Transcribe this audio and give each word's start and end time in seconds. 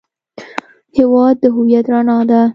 هېواد 0.97 1.35
د 1.41 1.45
هویت 1.55 1.85
رڼا 1.93 2.17
ده. 2.29 2.41